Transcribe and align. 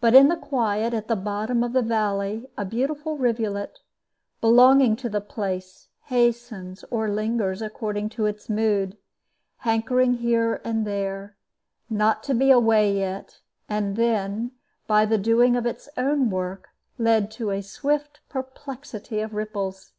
But 0.00 0.14
in 0.14 0.28
the 0.28 0.36
quiet, 0.36 0.94
at 0.94 1.08
the 1.08 1.16
bottom 1.16 1.64
of 1.64 1.72
the 1.72 1.82
valley, 1.82 2.48
a 2.56 2.64
beautiful 2.64 3.16
rivulet, 3.18 3.80
belonging 4.40 4.94
to 4.94 5.08
the 5.08 5.20
place, 5.20 5.88
hastens 6.04 6.84
or 6.92 7.08
lingers, 7.10 7.60
according 7.60 8.10
to 8.10 8.26
its 8.26 8.48
mood; 8.48 8.96
hankering 9.56 10.18
here 10.18 10.60
and 10.64 10.86
there, 10.86 11.34
not 11.90 12.22
to 12.22 12.34
be 12.34 12.52
away 12.52 12.96
yet; 12.98 13.40
and 13.68 13.96
then, 13.96 14.52
by 14.86 15.04
the 15.04 15.18
doing 15.18 15.56
of 15.56 15.66
its 15.66 15.88
own 15.96 16.30
work, 16.30 16.68
led 16.96 17.28
to 17.32 17.50
a 17.50 17.60
swift 17.60 18.20
perplexity 18.28 19.18
of 19.18 19.34
ripples. 19.34 19.90